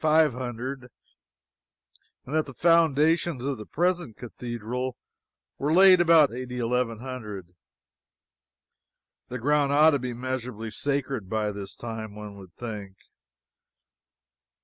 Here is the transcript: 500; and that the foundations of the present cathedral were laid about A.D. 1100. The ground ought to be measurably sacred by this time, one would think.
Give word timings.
500; 0.01 0.89
and 2.25 2.33
that 2.33 2.47
the 2.47 2.55
foundations 2.55 3.43
of 3.45 3.59
the 3.59 3.67
present 3.67 4.17
cathedral 4.17 4.97
were 5.59 5.71
laid 5.71 6.01
about 6.01 6.33
A.D. 6.33 6.59
1100. 6.59 7.53
The 9.27 9.37
ground 9.37 9.71
ought 9.71 9.91
to 9.91 9.99
be 9.99 10.13
measurably 10.13 10.71
sacred 10.71 11.29
by 11.29 11.51
this 11.51 11.75
time, 11.75 12.15
one 12.15 12.35
would 12.39 12.55
think. 12.55 12.95